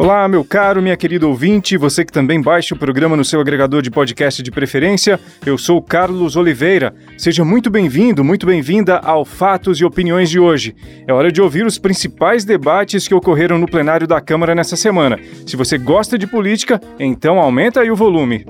Olá, 0.00 0.26
meu 0.26 0.42
caro, 0.42 0.80
minha 0.80 0.96
querida 0.96 1.28
ouvinte, 1.28 1.76
você 1.76 2.06
que 2.06 2.10
também 2.10 2.40
baixa 2.40 2.74
o 2.74 2.78
programa 2.78 3.18
no 3.18 3.22
seu 3.22 3.38
agregador 3.38 3.82
de 3.82 3.90
podcast 3.90 4.42
de 4.42 4.50
preferência, 4.50 5.20
eu 5.44 5.58
sou 5.58 5.82
Carlos 5.82 6.36
Oliveira. 6.36 6.94
Seja 7.18 7.44
muito 7.44 7.68
bem-vindo, 7.68 8.24
muito 8.24 8.46
bem-vinda 8.46 8.96
ao 8.96 9.26
Fatos 9.26 9.78
e 9.78 9.84
Opiniões 9.84 10.30
de 10.30 10.40
hoje. 10.40 10.74
É 11.06 11.12
hora 11.12 11.30
de 11.30 11.42
ouvir 11.42 11.66
os 11.66 11.76
principais 11.76 12.46
debates 12.46 13.06
que 13.06 13.14
ocorreram 13.14 13.58
no 13.58 13.66
plenário 13.66 14.06
da 14.06 14.22
Câmara 14.22 14.54
nessa 14.54 14.74
semana. 14.74 15.18
Se 15.46 15.54
você 15.54 15.76
gosta 15.76 16.16
de 16.16 16.26
política, 16.26 16.80
então 16.98 17.38
aumenta 17.38 17.82
aí 17.82 17.90
o 17.90 17.96
volume. 17.96 18.46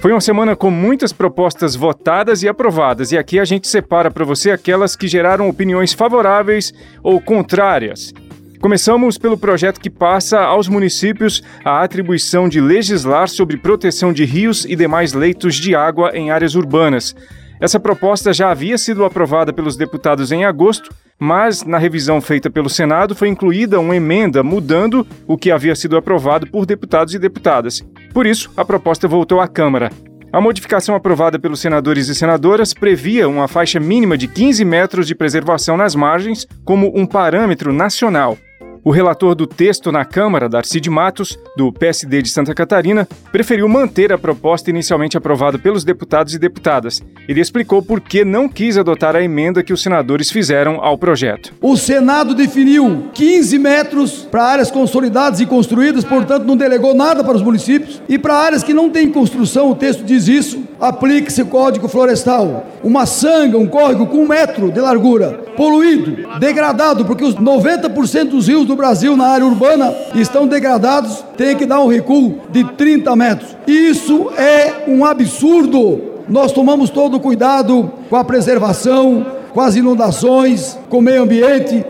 Foi 0.00 0.12
uma 0.12 0.22
semana 0.22 0.56
com 0.56 0.70
muitas 0.70 1.12
propostas 1.12 1.76
votadas 1.76 2.42
e 2.42 2.48
aprovadas, 2.48 3.12
e 3.12 3.18
aqui 3.18 3.38
a 3.38 3.44
gente 3.44 3.68
separa 3.68 4.10
para 4.10 4.24
você 4.24 4.52
aquelas 4.52 4.96
que 4.96 5.06
geraram 5.06 5.50
opiniões 5.50 5.92
favoráveis 5.92 6.72
ou 7.02 7.20
contrárias. 7.20 8.14
Começamos 8.60 9.16
pelo 9.16 9.38
projeto 9.38 9.80
que 9.80 9.88
passa 9.88 10.40
aos 10.40 10.68
municípios 10.68 11.44
a 11.64 11.82
atribuição 11.84 12.48
de 12.48 12.60
legislar 12.60 13.28
sobre 13.28 13.56
proteção 13.56 14.12
de 14.12 14.24
rios 14.24 14.64
e 14.64 14.74
demais 14.74 15.12
leitos 15.12 15.54
de 15.54 15.76
água 15.76 16.10
em 16.12 16.32
áreas 16.32 16.56
urbanas. 16.56 17.14
Essa 17.60 17.78
proposta 17.78 18.32
já 18.32 18.50
havia 18.50 18.76
sido 18.76 19.04
aprovada 19.04 19.52
pelos 19.52 19.76
deputados 19.76 20.32
em 20.32 20.44
agosto, 20.44 20.90
mas 21.20 21.64
na 21.64 21.78
revisão 21.78 22.20
feita 22.20 22.50
pelo 22.50 22.68
Senado 22.68 23.14
foi 23.14 23.28
incluída 23.28 23.78
uma 23.78 23.94
emenda 23.94 24.42
mudando 24.42 25.06
o 25.26 25.38
que 25.38 25.52
havia 25.52 25.76
sido 25.76 25.96
aprovado 25.96 26.46
por 26.48 26.66
deputados 26.66 27.14
e 27.14 27.18
deputadas. 27.18 27.84
Por 28.12 28.26
isso, 28.26 28.50
a 28.56 28.64
proposta 28.64 29.06
voltou 29.06 29.40
à 29.40 29.46
Câmara. 29.46 29.90
A 30.32 30.40
modificação 30.40 30.96
aprovada 30.96 31.38
pelos 31.38 31.60
senadores 31.60 32.08
e 32.08 32.14
senadoras 32.14 32.74
previa 32.74 33.28
uma 33.28 33.46
faixa 33.46 33.78
mínima 33.78 34.18
de 34.18 34.26
15 34.26 34.64
metros 34.64 35.06
de 35.06 35.14
preservação 35.14 35.76
nas 35.76 35.94
margens 35.94 36.46
como 36.64 36.92
um 36.94 37.06
parâmetro 37.06 37.72
nacional. 37.72 38.36
O 38.84 38.90
relator 38.90 39.34
do 39.34 39.46
texto 39.46 39.90
na 39.90 40.04
Câmara, 40.04 40.48
Darcy 40.48 40.80
de 40.80 40.88
Matos, 40.88 41.38
do 41.56 41.72
PSD 41.72 42.22
de 42.22 42.30
Santa 42.30 42.54
Catarina, 42.54 43.08
preferiu 43.32 43.68
manter 43.68 44.12
a 44.12 44.18
proposta 44.18 44.70
inicialmente 44.70 45.16
aprovada 45.16 45.58
pelos 45.58 45.84
deputados 45.84 46.34
e 46.34 46.38
deputadas. 46.38 47.02
Ele 47.28 47.40
explicou 47.40 47.82
por 47.82 48.00
que 48.00 48.24
não 48.24 48.48
quis 48.48 48.78
adotar 48.78 49.16
a 49.16 49.22
emenda 49.22 49.62
que 49.62 49.72
os 49.72 49.82
senadores 49.82 50.30
fizeram 50.30 50.78
ao 50.80 50.96
projeto. 50.96 51.52
O 51.60 51.76
Senado 51.76 52.34
definiu 52.34 53.08
15 53.12 53.58
metros 53.58 54.12
para 54.30 54.44
áreas 54.44 54.70
consolidadas 54.70 55.40
e 55.40 55.46
construídas, 55.46 56.04
portanto, 56.04 56.44
não 56.44 56.56
delegou 56.56 56.94
nada 56.94 57.24
para 57.24 57.36
os 57.36 57.42
municípios. 57.42 58.00
E 58.08 58.18
para 58.18 58.34
áreas 58.34 58.62
que 58.62 58.72
não 58.72 58.88
têm 58.90 59.10
construção, 59.10 59.70
o 59.70 59.74
texto 59.74 60.04
diz 60.04 60.28
isso, 60.28 60.62
aplique-se 60.80 61.42
o 61.42 61.46
Código 61.46 61.88
Florestal. 61.88 62.66
Uma 62.82 63.06
sanga, 63.06 63.58
um 63.58 63.66
córrego 63.66 64.06
com 64.06 64.18
um 64.18 64.28
metro 64.28 64.70
de 64.70 64.80
largura, 64.80 65.40
poluído, 65.56 66.16
degradado, 66.38 67.04
porque 67.04 67.24
os 67.24 67.34
90% 67.34 68.30
dos 68.30 68.46
rios 68.46 68.67
do 68.68 68.76
Brasil 68.76 69.16
na 69.16 69.26
área 69.26 69.46
urbana 69.46 69.92
estão 70.14 70.46
degradados, 70.46 71.24
tem 71.36 71.56
que 71.56 71.64
dar 71.64 71.80
um 71.80 71.88
recuo 71.88 72.38
de 72.50 72.62
30 72.62 73.16
metros. 73.16 73.56
Isso 73.66 74.30
é 74.36 74.84
um 74.86 75.04
absurdo. 75.04 76.22
Nós 76.28 76.52
tomamos 76.52 76.90
todo 76.90 77.16
o 77.16 77.20
cuidado 77.20 77.90
com 78.10 78.16
a 78.16 78.24
preservação, 78.24 79.26
com 79.52 79.60
as 79.60 79.74
inundações, 79.74 80.78
com 80.90 80.98
o 80.98 81.02
meio 81.02 81.22
ambiente. 81.22 81.84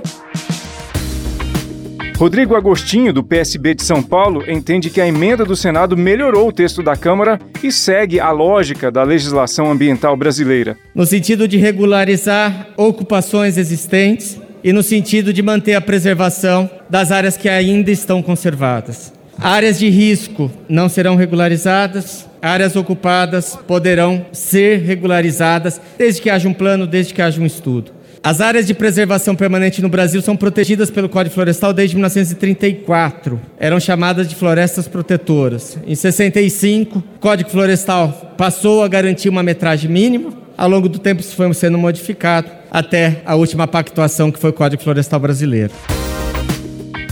Rodrigo 2.16 2.56
Agostinho, 2.56 3.12
do 3.12 3.22
PSB 3.22 3.74
de 3.74 3.82
São 3.82 4.02
Paulo, 4.02 4.48
entende 4.48 4.90
que 4.90 5.00
a 5.00 5.06
emenda 5.06 5.44
do 5.44 5.56
Senado 5.56 5.96
melhorou 5.96 6.48
o 6.48 6.52
texto 6.52 6.82
da 6.82 6.96
Câmara 6.96 7.40
e 7.62 7.70
segue 7.70 8.18
a 8.18 8.30
lógica 8.30 8.90
da 8.90 9.02
legislação 9.02 9.70
ambiental 9.70 10.16
brasileira. 10.16 10.76
No 10.94 11.06
sentido 11.06 11.46
de 11.46 11.56
regularizar 11.56 12.68
ocupações 12.76 13.56
existentes 13.56 14.40
e 14.62 14.72
no 14.72 14.82
sentido 14.82 15.32
de 15.32 15.42
manter 15.42 15.74
a 15.74 15.80
preservação 15.80 16.70
das 16.88 17.12
áreas 17.12 17.36
que 17.36 17.48
ainda 17.48 17.90
estão 17.90 18.22
conservadas. 18.22 19.12
Áreas 19.40 19.78
de 19.78 19.88
risco 19.88 20.50
não 20.68 20.88
serão 20.88 21.14
regularizadas, 21.14 22.26
áreas 22.42 22.74
ocupadas 22.74 23.56
poderão 23.68 24.26
ser 24.32 24.80
regularizadas 24.80 25.80
desde 25.96 26.20
que 26.20 26.28
haja 26.28 26.48
um 26.48 26.54
plano, 26.54 26.86
desde 26.86 27.14
que 27.14 27.22
haja 27.22 27.40
um 27.40 27.46
estudo. 27.46 27.92
As 28.20 28.40
áreas 28.40 28.66
de 28.66 28.74
preservação 28.74 29.36
permanente 29.36 29.80
no 29.80 29.88
Brasil 29.88 30.20
são 30.20 30.36
protegidas 30.36 30.90
pelo 30.90 31.08
Código 31.08 31.34
Florestal 31.34 31.72
desde 31.72 31.94
1934. 31.94 33.40
Eram 33.58 33.78
chamadas 33.78 34.28
de 34.28 34.34
florestas 34.34 34.88
protetoras. 34.88 35.78
Em 35.86 35.94
65, 35.94 36.98
o 36.98 37.18
Código 37.20 37.48
Florestal 37.48 38.34
passou 38.36 38.82
a 38.82 38.88
garantir 38.88 39.28
uma 39.28 39.42
metragem 39.42 39.88
mínima. 39.88 40.32
Ao 40.56 40.68
longo 40.68 40.88
do 40.88 40.98
tempo, 40.98 41.20
isso 41.20 41.36
foi 41.36 41.54
sendo 41.54 41.78
modificado 41.78 42.50
até 42.70 43.22
a 43.24 43.34
última 43.34 43.66
pactuação, 43.66 44.30
que 44.30 44.38
foi 44.38 44.50
o 44.50 44.52
Código 44.52 44.82
Florestal 44.82 45.20
Brasileiro. 45.20 45.72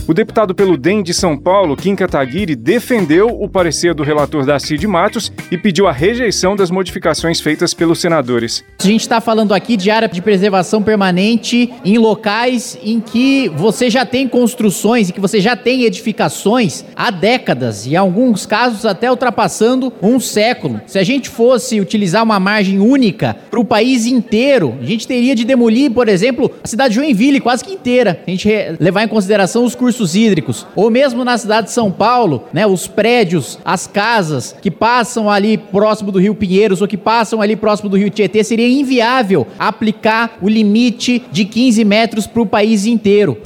O 0.07 0.13
deputado 0.13 0.55
pelo 0.55 0.77
DEM 0.77 1.03
de 1.03 1.13
São 1.13 1.37
Paulo, 1.37 1.75
Kim 1.75 1.93
Kataguiri, 1.93 2.55
defendeu 2.55 3.27
o 3.27 3.49
parecer 3.49 3.93
do 3.93 4.03
relator 4.03 4.45
da 4.45 4.57
CID 4.57 4.87
Matos 4.87 5.29
e 5.51 5.57
pediu 5.57 5.85
a 5.85 5.91
rejeição 5.91 6.55
das 6.55 6.71
modificações 6.71 7.41
feitas 7.41 7.73
pelos 7.73 7.99
senadores. 7.99 8.63
A 8.79 8.83
gente 8.83 9.01
está 9.01 9.19
falando 9.19 9.53
aqui 9.53 9.75
de 9.75 9.91
área 9.91 10.07
de 10.07 10.21
preservação 10.21 10.81
permanente 10.81 11.73
em 11.83 11.97
locais 11.97 12.79
em 12.81 13.01
que 13.01 13.49
você 13.49 13.89
já 13.89 14.05
tem 14.05 14.29
construções 14.29 15.09
e 15.09 15.13
que 15.13 15.19
você 15.19 15.41
já 15.41 15.57
tem 15.57 15.83
edificações 15.83 16.85
há 16.95 17.11
décadas 17.11 17.85
e 17.85 17.91
em 17.91 17.95
alguns 17.97 18.45
casos 18.45 18.85
até 18.85 19.11
ultrapassando 19.11 19.91
um 20.01 20.21
século. 20.21 20.79
Se 20.87 20.97
a 20.97 21.03
gente 21.03 21.27
fosse 21.27 21.81
utilizar 21.81 22.23
uma 22.23 22.39
margem 22.39 22.79
única 22.79 23.35
para 23.51 23.59
o 23.59 23.65
país 23.65 24.05
inteiro, 24.05 24.77
a 24.81 24.85
gente 24.85 25.05
teria 25.05 25.35
de 25.35 25.43
demolir, 25.43 25.91
por 25.91 26.07
exemplo, 26.07 26.49
a 26.63 26.67
cidade 26.67 26.93
de 26.93 26.95
Joinville 26.95 27.41
quase 27.41 27.61
que 27.61 27.73
inteira. 27.73 28.21
A 28.25 28.29
gente 28.29 28.47
levar 28.79 29.03
em 29.03 29.09
consideração 29.09 29.65
os 29.65 29.75
cursos 29.75 29.96
recursos 29.97 30.15
hídricos, 30.15 30.67
ou 30.75 30.89
mesmo 30.91 31.25
na 31.25 31.37
cidade 31.37 31.67
de 31.67 31.73
São 31.73 31.91
Paulo, 31.91 32.43
né, 32.53 32.67
os 32.67 32.87
prédios, 32.87 33.57
as 33.65 33.87
casas 33.87 34.55
que 34.61 34.69
passam 34.69 35.29
ali 35.29 35.57
próximo 35.57 36.11
do 36.11 36.19
Rio 36.19 36.35
Pinheiros 36.35 36.81
ou 36.81 36.87
que 36.87 36.97
passam 36.97 37.41
ali 37.41 37.55
próximo 37.55 37.89
do 37.89 37.97
Rio 37.97 38.09
Tietê, 38.09 38.43
seria 38.43 38.67
inviável 38.67 39.47
aplicar 39.57 40.37
o 40.41 40.47
limite 40.47 41.23
de 41.31 41.45
15 41.45 41.83
metros 41.83 42.27
para 42.27 42.41
o 42.41 42.45
país 42.45 42.85
inteiro. 42.85 43.37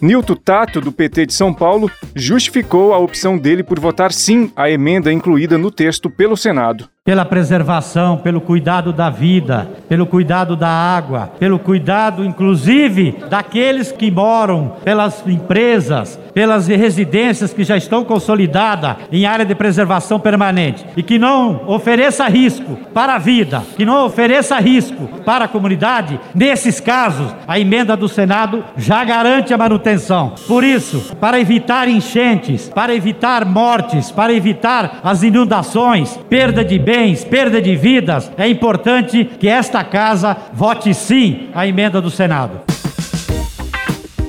Nilton 0.00 0.34
Tato, 0.34 0.80
do 0.80 0.92
PT 0.92 1.26
de 1.26 1.34
São 1.34 1.54
Paulo, 1.54 1.90
justificou 2.14 2.92
a 2.92 2.98
opção 2.98 3.38
dele 3.38 3.62
por 3.62 3.80
votar 3.80 4.12
sim 4.12 4.50
à 4.54 4.68
emenda 4.68 5.12
incluída 5.12 5.56
no 5.56 5.70
texto 5.70 6.10
pelo 6.10 6.36
Senado 6.36 6.88
pela 7.04 7.26
preservação, 7.26 8.16
pelo 8.16 8.40
cuidado 8.40 8.90
da 8.90 9.10
vida, 9.10 9.68
pelo 9.90 10.06
cuidado 10.06 10.56
da 10.56 10.70
água, 10.70 11.30
pelo 11.38 11.58
cuidado, 11.58 12.24
inclusive, 12.24 13.18
daqueles 13.28 13.92
que 13.92 14.10
moram, 14.10 14.76
pelas 14.82 15.22
empresas, 15.26 16.18
pelas 16.32 16.66
residências 16.66 17.52
que 17.52 17.62
já 17.62 17.76
estão 17.76 18.06
consolidadas 18.06 18.96
em 19.12 19.26
área 19.26 19.44
de 19.44 19.54
preservação 19.54 20.18
permanente 20.18 20.82
e 20.96 21.02
que 21.02 21.18
não 21.18 21.68
ofereça 21.68 22.26
risco 22.26 22.78
para 22.94 23.16
a 23.16 23.18
vida, 23.18 23.62
que 23.76 23.84
não 23.84 24.06
ofereça 24.06 24.58
risco 24.58 25.06
para 25.26 25.44
a 25.44 25.48
comunidade, 25.48 26.18
nesses 26.34 26.80
casos, 26.80 27.34
a 27.46 27.60
emenda 27.60 27.94
do 27.94 28.08
Senado 28.08 28.64
já 28.78 29.04
garante 29.04 29.52
a 29.52 29.58
manutenção. 29.58 30.32
Por 30.48 30.64
isso, 30.64 31.14
para 31.20 31.38
evitar 31.38 31.86
enchentes, 31.86 32.70
para 32.70 32.94
evitar 32.94 33.44
mortes, 33.44 34.10
para 34.10 34.32
evitar 34.32 35.00
as 35.04 35.22
inundações, 35.22 36.18
perda 36.30 36.64
de 36.64 36.78
bens, 36.78 36.93
bens, 36.94 37.24
perda 37.24 37.60
de 37.60 37.74
vidas, 37.74 38.30
é 38.38 38.46
importante 38.48 39.24
que 39.24 39.48
esta 39.48 39.82
casa 39.82 40.36
vote 40.52 40.94
sim 40.94 41.48
à 41.52 41.66
emenda 41.66 42.00
do 42.00 42.08
Senado. 42.08 42.73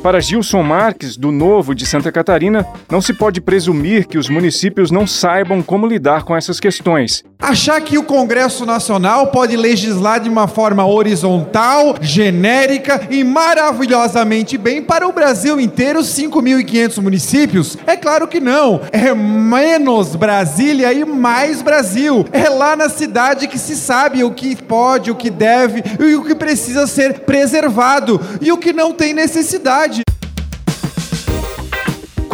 Para 0.06 0.22
Gilson 0.22 0.62
Marques, 0.62 1.18
do 1.18 1.32
Novo 1.32 1.74
de 1.74 1.84
Santa 1.84 2.12
Catarina, 2.12 2.64
não 2.92 3.02
se 3.02 3.12
pode 3.12 3.42
presumir 3.42 4.06
que 4.06 4.20
os 4.20 4.30
municípios 4.30 4.92
não 4.92 5.08
saibam 5.08 5.64
como 5.64 5.88
lidar 5.88 6.22
com 6.22 6.38
essas 6.38 6.60
questões. 6.60 7.24
Achar 7.40 7.82
que 7.82 7.98
o 7.98 8.04
Congresso 8.04 8.66
Nacional 8.66 9.28
pode 9.28 9.58
legislar 9.58 10.20
de 10.20 10.30
uma 10.30 10.48
forma 10.48 10.86
horizontal, 10.86 11.96
genérica 12.02 13.08
e 13.10 13.24
maravilhosamente 13.24 14.58
bem 14.58 14.82
para 14.82 15.08
o 15.08 15.12
Brasil 15.12 15.60
inteiro, 15.60 16.00
5.500 16.02 17.02
municípios? 17.02 17.78
É 17.86 17.98
claro 17.98 18.28
que 18.28 18.40
não. 18.40 18.82
É 18.92 19.14
menos 19.14 20.16
Brasília 20.16 20.94
e 20.94 21.04
mais 21.04 21.62
Brasil. 21.62 22.26
É 22.32 22.48
lá 22.48 22.76
na 22.76 22.90
cidade 22.90 23.48
que 23.48 23.60
se 23.60 23.76
sabe 23.76 24.24
o 24.24 24.32
que 24.32 24.56
pode, 24.56 25.12
o 25.12 25.16
que 25.16 25.30
deve 25.30 25.84
e 26.00 26.16
o 26.16 26.24
que 26.24 26.36
precisa 26.36 26.88
ser 26.88 27.22
preservado 27.22 28.20
e 28.40 28.52
o 28.52 28.58
que 28.58 28.72
não 28.72 28.94
tem 28.94 29.14
necessidade. 29.14 29.95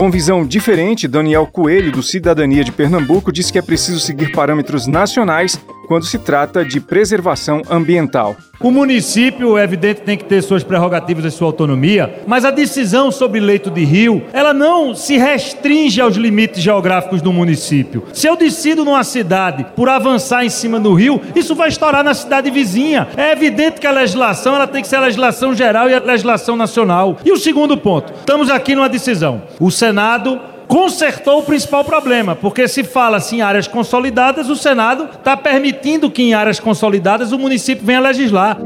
Com 0.02 0.10
visão 0.10 0.44
diferente, 0.44 1.08
Daniel 1.08 1.46
Coelho, 1.46 1.92
do 1.92 2.02
Cidadania 2.02 2.64
de 2.64 2.72
Pernambuco, 2.72 3.32
diz 3.32 3.52
que 3.52 3.60
é 3.60 3.62
preciso 3.62 4.00
seguir 4.00 4.32
parâmetros 4.32 4.88
nacionais 4.88 5.64
quando 5.92 6.06
se 6.06 6.18
trata 6.18 6.64
de 6.64 6.80
preservação 6.80 7.64
ambiental. 7.70 8.38
O 8.62 8.72
município, 8.72 9.58
é 9.58 9.64
evidente, 9.66 10.00
tem 10.00 10.18
que 10.18 10.24
ter 10.24 10.42
suas 10.42 10.64
prerrogativas 10.64 11.26
e 11.26 11.32
sua 11.32 11.48
autonomia, 11.48 12.22
mas 12.26 12.46
a 12.46 12.52
decisão 12.52 13.12
sobre 13.12 13.42
leito 13.42 13.70
de 13.70 13.84
rio, 13.84 14.24
ela 14.32 14.54
não 14.54 14.96
se 14.96 15.18
restringe 15.18 16.00
aos 16.00 16.16
limites 16.16 16.64
geográficos 16.64 17.22
do 17.22 17.34
município. 17.34 18.06
Se 18.14 18.26
eu 18.26 18.38
decido 18.38 18.86
numa 18.86 19.04
cidade 19.04 19.66
por 19.76 19.90
avançar 19.90 20.46
em 20.46 20.50
cima 20.50 20.80
do 20.80 20.94
rio, 20.94 21.20
isso 21.36 21.54
vai 21.54 21.68
estourar 21.68 22.06
na 22.06 22.14
cidade 22.14 22.50
vizinha. 22.50 23.10
É 23.18 23.34
evidente 23.34 23.82
que 23.82 23.88
a 23.88 23.92
legislação 23.92 24.56
ela 24.56 24.68
tem 24.68 24.82
que 24.82 24.88
ser 24.88 24.96
a 24.96 25.02
legislação 25.02 25.54
geral 25.54 25.90
e 25.90 25.94
a 25.94 26.00
legislação 26.00 26.56
nacional. 26.56 27.18
E 27.26 27.34
o 27.34 27.38
segundo 27.38 27.76
ponto, 27.76 28.14
estamos 28.14 28.50
aqui 28.50 28.76
numa 28.76 28.88
decisão. 28.88 29.42
O 29.60 29.70
Senado 29.70 30.40
consertou 30.72 31.40
o 31.40 31.44
principal 31.44 31.84
problema, 31.84 32.34
porque 32.34 32.66
se 32.66 32.82
fala 32.82 33.18
assim 33.18 33.40
em 33.40 33.42
áreas 33.42 33.68
consolidadas, 33.68 34.48
o 34.48 34.56
Senado 34.56 35.04
está 35.04 35.36
permitindo 35.36 36.10
que 36.10 36.24
em 36.24 36.34
áreas 36.34 36.62
consolidadas 36.62 37.34
o 37.34 37.38
município 37.38 37.86
venha 37.86 38.00
legislar. 38.00 38.58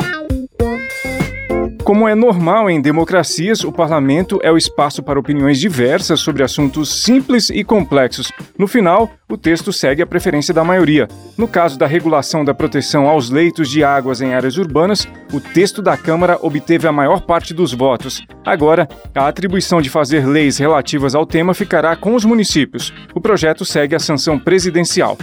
Como 1.85 2.07
é 2.07 2.15
normal 2.15 2.67
em 2.67 2.81
democracias, 2.81 3.63
o 3.63 3.71
parlamento 3.71 4.39
é 4.41 4.51
o 4.51 4.57
espaço 4.57 5.03
para 5.03 5.19
opiniões 5.19 5.59
diversas 5.59 6.19
sobre 6.19 6.41
assuntos 6.41 7.03
simples 7.03 7.51
e 7.51 7.63
complexos. 7.63 8.31
No 8.57 8.67
final, 8.67 9.11
o 9.29 9.37
texto 9.37 9.71
segue 9.71 10.01
a 10.01 10.07
preferência 10.07 10.51
da 10.51 10.63
maioria. 10.63 11.07
No 11.37 11.47
caso 11.47 11.77
da 11.77 11.85
regulação 11.85 12.43
da 12.43 12.55
proteção 12.55 13.07
aos 13.07 13.29
leitos 13.29 13.69
de 13.69 13.83
águas 13.83 14.19
em 14.19 14.33
áreas 14.33 14.57
urbanas, 14.57 15.07
o 15.31 15.39
texto 15.39 15.79
da 15.79 15.95
Câmara 15.95 16.39
obteve 16.41 16.87
a 16.87 16.91
maior 16.91 17.21
parte 17.21 17.53
dos 17.53 17.71
votos. 17.71 18.25
Agora, 18.43 18.89
a 19.13 19.27
atribuição 19.27 19.79
de 19.79 19.91
fazer 19.91 20.25
leis 20.25 20.57
relativas 20.57 21.13
ao 21.13 21.23
tema 21.23 21.53
ficará 21.53 21.95
com 21.95 22.15
os 22.15 22.25
municípios. 22.25 22.91
O 23.13 23.21
projeto 23.21 23.63
segue 23.63 23.95
a 23.95 23.99
sanção 23.99 24.39
presidencial. 24.39 25.15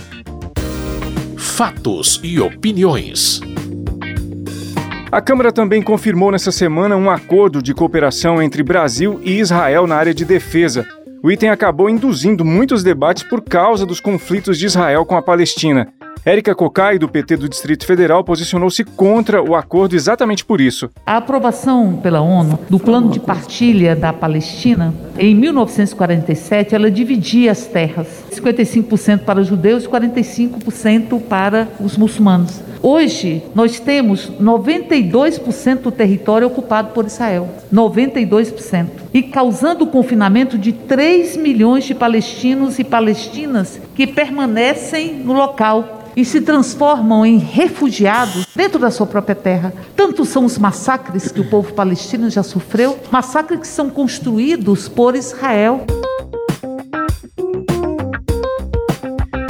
Fatos 1.36 2.20
e 2.22 2.38
opiniões. 2.38 3.40
A 5.12 5.20
Câmara 5.20 5.52
também 5.52 5.82
confirmou 5.82 6.32
nessa 6.32 6.50
semana 6.50 6.96
um 6.96 7.10
acordo 7.10 7.62
de 7.62 7.74
cooperação 7.74 8.40
entre 8.40 8.62
Brasil 8.62 9.20
e 9.22 9.38
Israel 9.38 9.86
na 9.86 9.94
área 9.94 10.14
de 10.14 10.24
defesa. 10.24 10.86
O 11.22 11.30
item 11.30 11.50
acabou 11.50 11.90
induzindo 11.90 12.46
muitos 12.46 12.82
debates 12.82 13.22
por 13.22 13.42
causa 13.42 13.84
dos 13.84 14.00
conflitos 14.00 14.56
de 14.56 14.64
Israel 14.64 15.04
com 15.04 15.14
a 15.14 15.20
Palestina. 15.20 15.88
Érica 16.24 16.54
Cocai, 16.54 16.98
do 16.98 17.10
PT 17.10 17.36
do 17.36 17.46
Distrito 17.46 17.84
Federal, 17.84 18.24
posicionou-se 18.24 18.82
contra 18.84 19.42
o 19.42 19.54
acordo 19.54 19.94
exatamente 19.94 20.46
por 20.46 20.62
isso. 20.62 20.88
A 21.04 21.18
aprovação 21.18 22.00
pela 22.02 22.22
ONU 22.22 22.58
do 22.70 22.78
plano 22.78 23.10
de 23.10 23.20
partilha 23.20 23.94
da 23.94 24.14
Palestina, 24.14 24.94
em 25.18 25.34
1947, 25.34 26.74
ela 26.74 26.90
dividia 26.90 27.52
as 27.52 27.66
terras: 27.66 28.24
55% 28.32 29.24
para 29.24 29.40
os 29.40 29.46
judeus 29.46 29.84
e 29.84 29.88
45% 29.88 31.20
para 31.20 31.68
os 31.78 31.98
muçulmanos. 31.98 32.71
Hoje, 32.82 33.44
nós 33.54 33.78
temos 33.78 34.28
92% 34.40 35.82
do 35.82 35.92
território 35.92 36.48
ocupado 36.48 36.88
por 36.92 37.06
Israel. 37.06 37.48
92%. 37.72 38.88
E 39.14 39.22
causando 39.22 39.84
o 39.84 39.86
confinamento 39.86 40.58
de 40.58 40.72
3 40.72 41.36
milhões 41.36 41.84
de 41.84 41.94
palestinos 41.94 42.80
e 42.80 42.84
palestinas 42.84 43.80
que 43.94 44.04
permanecem 44.04 45.14
no 45.14 45.32
local 45.32 46.00
e 46.16 46.24
se 46.24 46.40
transformam 46.40 47.24
em 47.24 47.38
refugiados 47.38 48.46
dentro 48.54 48.80
da 48.80 48.90
sua 48.90 49.06
própria 49.06 49.36
terra. 49.36 49.72
Tantos 49.94 50.28
são 50.28 50.44
os 50.44 50.58
massacres 50.58 51.30
que 51.30 51.40
o 51.40 51.48
povo 51.48 51.72
palestino 51.72 52.28
já 52.28 52.42
sofreu, 52.42 52.98
massacres 53.10 53.60
que 53.60 53.66
são 53.66 53.88
construídos 53.88 54.88
por 54.88 55.14
Israel. 55.14 55.86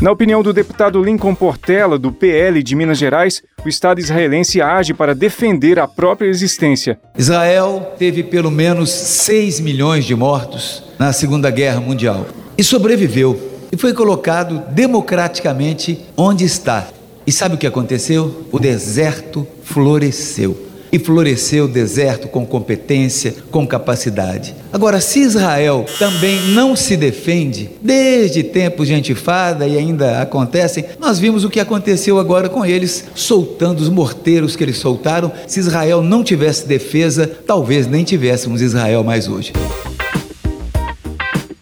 Na 0.02 0.10
opinião 0.10 0.43
do 0.43 0.52
deputado 0.52 1.00
Lincoln 1.00 1.32
Portela, 1.32 1.96
do 1.96 2.10
PL 2.10 2.60
de 2.60 2.75
Minas 2.75 2.99
Gerais, 2.99 3.40
o 3.64 3.69
Estado 3.69 4.00
israelense 4.00 4.60
age 4.60 4.93
para 4.93 5.14
defender 5.14 5.78
a 5.78 5.87
própria 5.87 6.26
existência. 6.26 6.99
Israel 7.16 7.94
teve 7.96 8.25
pelo 8.25 8.50
menos 8.50 8.90
6 8.90 9.60
milhões 9.60 10.04
de 10.04 10.16
mortos 10.16 10.82
na 10.99 11.12
Segunda 11.12 11.52
Guerra 11.52 11.81
Mundial 11.81 12.26
e 12.58 12.64
sobreviveu 12.64 13.60
e 13.70 13.76
foi 13.76 13.94
colocado 13.94 14.64
democraticamente 14.72 16.04
onde 16.16 16.44
está. 16.44 16.88
E 17.25 17.31
sabe 17.31 17.54
o 17.54 17.58
que 17.58 17.66
aconteceu? 17.69 18.49
O 18.50 18.58
deserto 18.58 19.46
floresceu. 19.62 20.72
E 20.93 20.99
floresceu 20.99 21.65
o 21.65 21.69
deserto 21.69 22.29
com 22.29 22.44
competência, 22.44 23.35
com 23.50 23.67
capacidade. 23.67 24.55
Agora, 24.71 25.00
se 25.00 25.21
Israel 25.21 25.87
também 25.99 26.39
não 26.49 26.77
se 26.77 26.99
defende, 26.99 27.71
desde 27.81 28.43
tempos 28.43 28.89
de 28.89 28.94
antifada 28.94 29.67
e 29.67 29.79
ainda 29.79 30.21
acontecem, 30.21 30.85
nós 31.00 31.19
vimos 31.19 31.44
o 31.44 31.50
que 31.50 31.59
aconteceu 31.59 32.19
agora 32.19 32.50
com 32.50 32.62
eles, 32.65 33.06
soltando 33.15 33.81
os 33.81 33.89
morteiros 33.89 34.55
que 34.55 34.62
eles 34.62 34.77
soltaram. 34.77 35.33
Se 35.47 35.61
Israel 35.61 36.03
não 36.03 36.23
tivesse 36.23 36.69
defesa, 36.69 37.27
talvez 37.27 37.87
nem 37.87 38.05
tivéssemos 38.05 38.61
Israel 38.61 39.03
mais 39.03 39.27
hoje. 39.29 39.53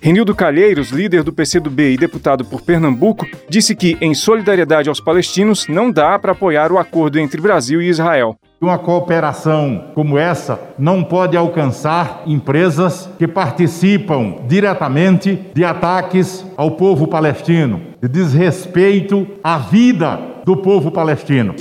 Renildo 0.02 0.34
Calheiros, 0.34 0.90
líder 0.90 1.22
do 1.22 1.32
PCdoB 1.32 1.92
e 1.92 1.96
deputado 1.96 2.42
por 2.42 2.62
Pernambuco, 2.62 3.26
disse 3.48 3.76
que, 3.76 3.98
em 4.00 4.14
solidariedade 4.14 4.88
aos 4.88 4.98
palestinos, 4.98 5.68
não 5.68 5.92
dá 5.92 6.18
para 6.18 6.32
apoiar 6.32 6.72
o 6.72 6.78
acordo 6.78 7.18
entre 7.18 7.40
Brasil 7.40 7.82
e 7.82 7.88
Israel. 7.88 8.36
Uma 8.60 8.76
cooperação 8.76 9.86
como 9.94 10.18
essa 10.18 10.60
não 10.78 11.02
pode 11.02 11.34
alcançar 11.34 12.24
empresas 12.26 13.08
que 13.18 13.26
participam 13.26 14.34
diretamente 14.46 15.46
de 15.54 15.64
ataques 15.64 16.44
ao 16.58 16.72
povo 16.72 17.08
palestino, 17.08 17.80
de 18.02 18.06
desrespeito 18.06 19.26
à 19.42 19.56
vida 19.56 20.20
do 20.44 20.58
povo 20.58 20.90
palestino. 20.90 21.54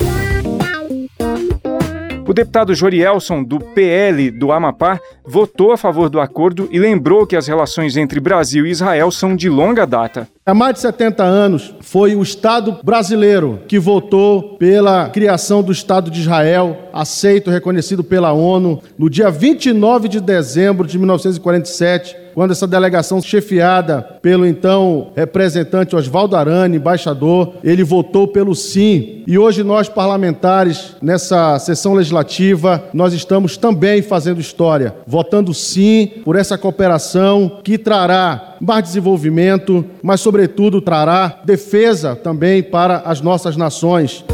O 2.30 2.32
deputado 2.32 2.72
Jorielson, 2.76 3.42
do 3.42 3.58
PL 3.58 4.30
do 4.30 4.52
Amapá, 4.52 5.00
votou 5.26 5.72
a 5.72 5.76
favor 5.76 6.08
do 6.08 6.20
acordo 6.20 6.68
e 6.70 6.78
lembrou 6.78 7.26
que 7.26 7.34
as 7.34 7.48
relações 7.48 7.96
entre 7.96 8.20
Brasil 8.20 8.64
e 8.64 8.70
Israel 8.70 9.10
são 9.10 9.34
de 9.34 9.48
longa 9.48 9.84
data. 9.84 10.28
Há 10.46 10.54
mais 10.54 10.74
de 10.74 10.80
70 10.80 11.24
anos, 11.24 11.74
foi 11.80 12.14
o 12.14 12.22
Estado 12.22 12.78
brasileiro 12.84 13.62
que 13.66 13.80
votou 13.80 14.56
pela 14.58 15.08
criação 15.08 15.60
do 15.60 15.72
Estado 15.72 16.08
de 16.08 16.20
Israel, 16.20 16.90
aceito, 16.92 17.50
reconhecido 17.50 18.04
pela 18.04 18.32
ONU, 18.32 18.80
no 18.96 19.10
dia 19.10 19.28
29 19.28 20.06
de 20.06 20.20
dezembro 20.20 20.86
de 20.86 20.98
1947 20.98 22.16
quando 22.40 22.52
essa 22.52 22.66
delegação 22.66 23.20
chefiada 23.20 24.00
pelo 24.22 24.46
então 24.46 25.12
representante 25.14 25.94
Oswaldo 25.94 26.34
Arani, 26.34 26.78
embaixador, 26.78 27.56
ele 27.62 27.84
votou 27.84 28.26
pelo 28.26 28.54
sim. 28.54 29.22
E 29.26 29.36
hoje 29.36 29.62
nós 29.62 29.90
parlamentares 29.90 30.96
nessa 31.02 31.58
sessão 31.58 31.92
legislativa, 31.92 32.82
nós 32.94 33.12
estamos 33.12 33.58
também 33.58 34.00
fazendo 34.00 34.40
história, 34.40 34.94
votando 35.06 35.52
sim 35.52 36.12
por 36.24 36.34
essa 36.34 36.56
cooperação 36.56 37.60
que 37.62 37.76
trará 37.76 38.56
mais 38.58 38.84
desenvolvimento, 38.84 39.84
mas 40.02 40.22
sobretudo 40.22 40.80
trará 40.80 41.40
defesa 41.44 42.16
também 42.16 42.62
para 42.62 43.02
as 43.04 43.20
nossas 43.20 43.54
nações. 43.54 44.24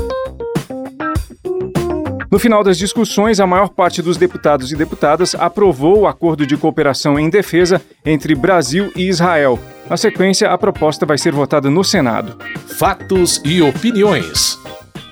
No 2.30 2.40
final 2.40 2.64
das 2.64 2.76
discussões, 2.76 3.38
a 3.38 3.46
maior 3.46 3.68
parte 3.68 4.02
dos 4.02 4.16
deputados 4.16 4.72
e 4.72 4.76
deputadas 4.76 5.34
aprovou 5.34 6.00
o 6.00 6.06
acordo 6.06 6.44
de 6.44 6.56
cooperação 6.56 7.18
em 7.18 7.30
defesa 7.30 7.80
entre 8.04 8.34
Brasil 8.34 8.90
e 8.96 9.08
Israel. 9.08 9.58
Na 9.88 9.96
sequência, 9.96 10.50
a 10.50 10.58
proposta 10.58 11.06
vai 11.06 11.16
ser 11.16 11.32
votada 11.32 11.70
no 11.70 11.84
Senado. 11.84 12.36
Fatos 12.66 13.40
e 13.44 13.62
opiniões. 13.62 14.58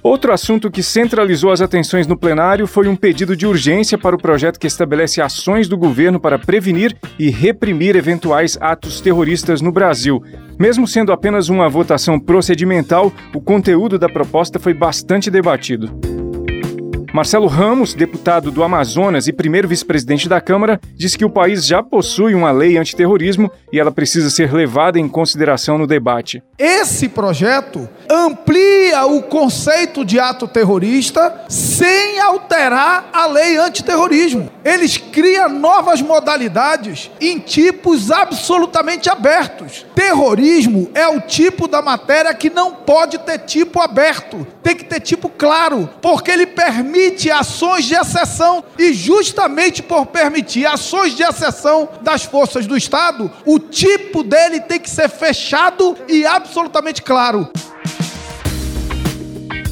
Outro 0.03 0.33
assunto 0.33 0.71
que 0.71 0.83
centralizou 0.83 1.51
as 1.51 1.63
atenções 1.63 2.07
no 2.07 2.19
plenário 2.19 2.67
foi 2.67 2.89
um 2.89 2.97
pedido 2.97 3.35
de 3.35 3.47
urgência 3.47 3.97
para 3.97 4.15
o 4.15 4.19
projeto 4.19 4.59
que 4.59 4.67
estabelece 4.67 5.23
ações 5.23 5.67
do 5.67 5.79
governo 5.79 6.21
para 6.21 6.39
prevenir 6.39 6.95
e 7.19 7.31
reprimir 7.31 7.97
eventuais 7.97 8.59
atos 8.61 9.01
terroristas 9.01 9.63
no 9.63 9.73
Brasil. 9.73 10.23
Mesmo 10.59 10.87
sendo 10.87 11.11
apenas 11.11 11.49
uma 11.49 11.71
votação 11.71 12.21
procedimental, 12.21 13.11
o 13.33 13.41
conteúdo 13.41 13.99
da 13.99 14.09
proposta 14.09 14.59
foi 14.59 14.75
bastante 14.75 15.31
debatido. 15.31 16.14
Marcelo 17.15 17.47
Ramos, 17.47 17.95
deputado 17.95 18.51
do 18.51 18.65
Amazonas 18.65 19.29
e 19.29 19.33
primeiro 19.33 19.69
vice-presidente 19.69 20.29
da 20.29 20.41
Câmara, 20.41 20.81
disse 20.97 21.17
que 21.17 21.25
o 21.25 21.31
país 21.31 21.65
já 21.65 21.81
possui 21.81 22.35
uma 22.35 22.51
lei 22.51 22.77
antiterrorismo 22.77 23.53
e 23.73 23.79
ela 23.79 23.93
precisa 23.93 24.29
ser 24.31 24.53
levada 24.53 24.99
em 24.99 25.09
consideração 25.09 25.79
no 25.79 25.87
debate. 25.87 26.43
Esse 26.59 27.09
projeto 27.09 27.89
amplia 28.11 29.07
o 29.07 29.23
conceito 29.23 30.05
de 30.05 30.19
ato 30.19 30.49
terrorista 30.49 31.45
sem 31.49 32.19
alterar 32.19 33.09
a 33.13 33.29
lei 33.29 33.59
antiterrorismo. 33.59 34.51
Eles 34.65 34.97
criam 34.97 35.49
novas 35.51 36.01
modalidades 36.01 37.11
em 37.21 37.39
tipos 37.39 38.11
absolutamente 38.11 39.11
abertos. 39.11 39.85
Terrorismo 39.95 40.91
é 40.95 41.07
o 41.07 41.21
tipo 41.21 41.69
da 41.69 41.83
matéria 41.83 42.33
que 42.33 42.49
não 42.49 42.73
pode 42.73 43.19
ter 43.19 43.41
tipo 43.41 43.81
aberto, 43.81 44.47
tem 44.63 44.75
que 44.75 44.85
ter 44.85 45.01
tipo 45.01 45.29
claro, 45.29 45.91
porque 46.01 46.31
ele 46.31 46.47
permite 46.47 47.31
ações 47.31 47.85
de 47.85 47.95
exceção. 47.95 48.65
E 48.79 48.95
justamente 48.95 49.83
por 49.83 50.07
permitir 50.07 50.67
ações 50.67 51.15
de 51.15 51.23
exceção 51.23 51.89
das 52.01 52.25
forças 52.25 52.67
do 52.67 52.77
Estado, 52.77 53.31
o 53.45 53.59
tipo 53.59 54.23
dele 54.23 54.61
tem 54.61 54.81
que 54.81 54.89
ser 54.89 55.11
fechado 55.11 55.97
e 56.09 56.25
absolutamente 56.25 57.03
claro. 57.03 57.51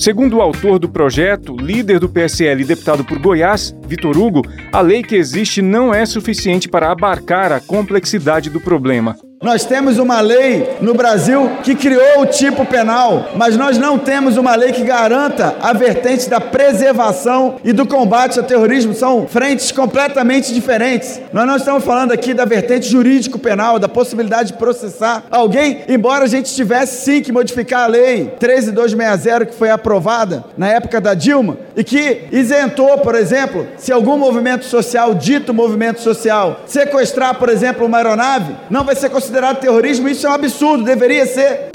Segundo 0.02 0.38
o 0.38 0.42
autor 0.42 0.80
do 0.80 0.88
projeto, 0.88 1.56
líder 1.56 2.00
do 2.00 2.08
PSL 2.08 2.62
e 2.62 2.64
deputado 2.64 3.04
por 3.04 3.20
Goiás, 3.20 3.72
Vitor 3.86 4.18
Hugo, 4.18 4.42
a 4.72 4.80
lei 4.80 5.00
que 5.00 5.14
existe 5.14 5.62
não 5.62 5.94
é 5.94 6.04
suficiente 6.04 6.68
para 6.68 6.90
abarcar 6.90 7.52
a 7.52 7.60
complexidade 7.60 8.50
do 8.50 8.60
problema. 8.60 9.16
Nós 9.42 9.64
temos 9.64 9.98
uma 9.98 10.20
lei 10.20 10.76
no 10.80 10.94
Brasil 10.94 11.50
que 11.64 11.74
criou 11.74 12.20
o 12.20 12.26
tipo 12.26 12.64
penal, 12.64 13.30
mas 13.34 13.56
nós 13.56 13.76
não 13.76 13.98
temos 13.98 14.36
uma 14.36 14.54
lei 14.54 14.70
que 14.70 14.84
garanta 14.84 15.56
a 15.60 15.72
vertente 15.72 16.30
da 16.30 16.40
preservação 16.40 17.56
e 17.64 17.72
do 17.72 17.84
combate 17.84 18.38
ao 18.38 18.44
terrorismo. 18.44 18.94
São 18.94 19.26
frentes 19.26 19.72
completamente 19.72 20.54
diferentes. 20.54 21.20
Nós 21.32 21.44
não 21.44 21.56
estamos 21.56 21.82
falando 21.82 22.12
aqui 22.12 22.32
da 22.32 22.44
vertente 22.44 22.88
jurídico-penal, 22.88 23.80
da 23.80 23.88
possibilidade 23.88 24.52
de 24.52 24.58
processar 24.58 25.24
alguém, 25.28 25.82
embora 25.88 26.22
a 26.22 26.28
gente 26.28 26.54
tivesse 26.54 27.04
sim 27.04 27.20
que 27.20 27.32
modificar 27.32 27.82
a 27.82 27.88
lei 27.88 28.32
13260 28.38 29.46
que 29.46 29.56
foi 29.56 29.70
aprovada 29.70 30.44
na 30.56 30.68
época 30.68 31.00
da 31.00 31.14
Dilma 31.14 31.56
e 31.76 31.82
que 31.82 32.28
isentou, 32.30 32.96
por 32.98 33.16
exemplo, 33.16 33.66
se 33.76 33.90
algum 33.90 34.16
movimento 34.16 34.66
social, 34.66 35.14
dito 35.14 35.52
movimento 35.52 36.00
social, 36.00 36.60
sequestrar, 36.64 37.34
por 37.34 37.48
exemplo, 37.48 37.84
uma 37.84 37.96
aeronave, 37.98 38.54
não 38.70 38.84
vai 38.84 38.94
ser 38.94 39.10
considerado 39.10 39.31
considerado 39.32 39.60
terrorismo, 39.60 40.10
isso 40.10 40.26
é 40.26 40.30
um 40.30 40.34
absurdo, 40.34 40.84
deveria 40.84 41.24
ser. 41.24 41.70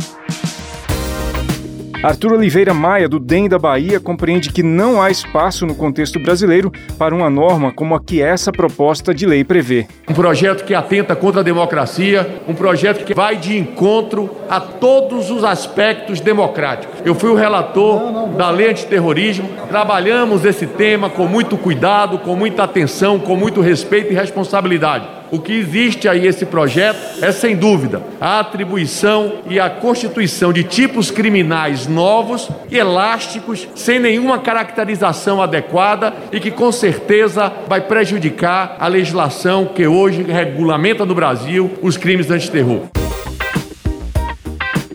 Arthur 2.04 2.34
Oliveira 2.34 2.72
Maia, 2.72 3.10
do 3.10 3.20
DEM 3.20 3.50
da 3.50 3.58
Bahia, 3.58 4.00
compreende 4.00 4.52
que 4.52 4.62
não 4.62 5.02
há 5.02 5.10
espaço 5.10 5.66
no 5.66 5.74
contexto 5.74 6.20
brasileiro 6.20 6.72
para 7.00 7.16
uma 7.16 7.32
norma 7.32 7.74
como 7.74 7.96
a 7.96 8.00
que 8.00 8.22
essa 8.22 8.52
proposta 8.52 9.12
de 9.12 9.26
lei 9.26 9.44
prevê. 9.44 9.88
Um 10.08 10.14
projeto 10.14 10.64
que 10.64 10.76
atenta 10.76 11.16
contra 11.16 11.42
a 11.42 11.44
democracia, 11.44 12.42
um 12.48 12.54
projeto 12.54 13.04
que 13.04 13.16
vai 13.16 13.36
de 13.36 13.58
encontro 13.58 14.30
a 14.48 14.62
todos 14.62 15.32
os 15.32 15.44
aspectos 15.44 16.20
democráticos. 16.20 17.00
Eu 17.04 17.16
fui 17.16 17.32
o 17.32 17.36
relator 17.36 18.28
da 18.38 18.52
lei 18.52 18.70
antiterrorismo, 18.70 19.50
trabalhamos 19.68 20.46
esse 20.46 20.68
tema 20.68 21.10
com 21.10 21.26
muito 21.26 21.58
cuidado, 21.58 22.20
com 22.20 22.36
muita 22.36 22.64
atenção, 22.64 23.18
com 23.18 23.36
muito 23.36 23.60
respeito 23.62 24.14
e 24.14 24.16
responsabilidade. 24.16 25.17
O 25.32 25.40
que 25.40 25.54
existe 25.54 26.08
aí 26.08 26.26
esse 26.26 26.46
projeto 26.46 27.24
é 27.24 27.32
sem 27.32 27.56
dúvida 27.56 28.02
a 28.20 28.40
atribuição 28.40 29.40
e 29.50 29.60
a 29.60 29.70
constituição 29.70 30.54
de 30.54 30.64
tipos 30.64 31.12
criminais 31.12 31.88
novos 31.88 32.50
elásticos, 32.72 33.68
sem 33.76 34.00
nenhuma 34.00 34.40
caracterização 34.40 35.42
adequada 35.42 36.14
e 36.32 36.40
que 36.40 36.52
com 36.52 36.72
certeza 36.72 37.52
vai 37.68 37.82
prejudicar 37.82 38.78
a 38.80 38.88
legislação 38.88 39.66
que 39.66 39.86
hoje 39.86 40.24
regulamenta 40.24 41.06
no 41.06 41.14
Brasil 41.14 41.72
os 41.82 41.98
crimes 41.98 42.32
antiterror. 42.32 42.97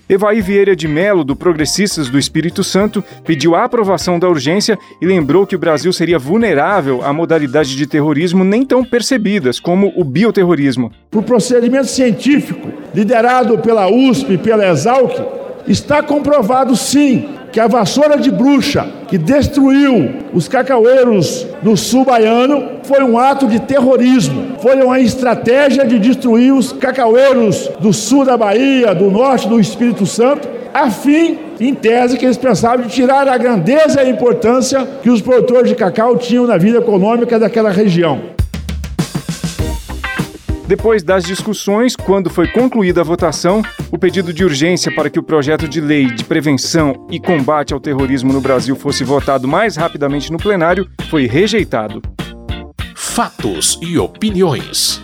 Evaí 0.08 0.40
Vieira 0.40 0.74
de 0.74 0.86
Melo, 0.88 1.24
do 1.24 1.36
Progressistas 1.36 2.08
do 2.08 2.18
Espírito 2.18 2.62
Santo, 2.62 3.02
pediu 3.24 3.54
a 3.54 3.64
aprovação 3.64 4.18
da 4.18 4.28
urgência 4.28 4.78
e 5.00 5.06
lembrou 5.06 5.46
que 5.46 5.56
o 5.56 5.58
Brasil 5.58 5.92
seria 5.92 6.18
vulnerável 6.18 7.02
a 7.02 7.12
modalidades 7.12 7.70
de 7.70 7.86
terrorismo 7.86 8.44
nem 8.44 8.64
tão 8.64 8.84
percebidas, 8.84 9.58
como 9.58 9.92
o 9.96 10.04
bioterrorismo. 10.04 10.92
Por 11.10 11.22
procedimento 11.22 11.86
científico, 11.86 12.72
liderado 12.94 13.58
pela 13.58 13.88
USP 13.88 14.34
e 14.34 14.38
pela 14.38 14.68
Exalc, 14.68 15.14
está 15.66 16.02
comprovado 16.02 16.76
sim 16.76 17.41
que 17.52 17.60
a 17.60 17.68
vassoura 17.68 18.16
de 18.16 18.30
bruxa 18.30 18.86
que 19.06 19.18
destruiu 19.18 20.10
os 20.32 20.48
cacaueiros 20.48 21.46
do 21.60 21.76
sul 21.76 22.04
baiano 22.04 22.80
foi 22.82 23.04
um 23.04 23.18
ato 23.18 23.46
de 23.46 23.60
terrorismo. 23.60 24.56
Foi 24.60 24.82
uma 24.82 24.98
estratégia 24.98 25.84
de 25.86 25.98
destruir 25.98 26.52
os 26.52 26.72
cacaueiros 26.72 27.70
do 27.78 27.92
sul 27.92 28.24
da 28.24 28.38
Bahia, 28.38 28.94
do 28.94 29.10
norte 29.10 29.46
do 29.46 29.60
Espírito 29.60 30.06
Santo, 30.06 30.48
a 30.72 30.90
fim, 30.90 31.38
em 31.60 31.74
tese, 31.74 32.16
que 32.16 32.24
eles 32.24 32.38
pensavam 32.38 32.86
de 32.86 32.92
tirar 32.92 33.28
a 33.28 33.36
grandeza 33.36 34.02
e 34.02 34.06
a 34.06 34.08
importância 34.08 34.88
que 35.02 35.10
os 35.10 35.20
produtores 35.20 35.68
de 35.68 35.76
cacau 35.76 36.16
tinham 36.16 36.46
na 36.46 36.56
vida 36.56 36.78
econômica 36.78 37.38
daquela 37.38 37.70
região. 37.70 38.31
Depois 40.66 41.02
das 41.02 41.24
discussões, 41.24 41.96
quando 41.96 42.30
foi 42.30 42.46
concluída 42.46 43.00
a 43.00 43.04
votação, 43.04 43.62
o 43.90 43.98
pedido 43.98 44.32
de 44.32 44.44
urgência 44.44 44.94
para 44.94 45.10
que 45.10 45.18
o 45.18 45.22
projeto 45.22 45.68
de 45.68 45.80
lei 45.80 46.06
de 46.06 46.24
prevenção 46.24 47.06
e 47.10 47.18
combate 47.18 47.74
ao 47.74 47.80
terrorismo 47.80 48.32
no 48.32 48.40
Brasil 48.40 48.76
fosse 48.76 49.04
votado 49.04 49.48
mais 49.48 49.76
rapidamente 49.76 50.30
no 50.30 50.38
plenário 50.38 50.88
foi 51.10 51.26
rejeitado. 51.26 52.00
Fatos 52.94 53.78
e 53.82 53.98
opiniões. 53.98 55.02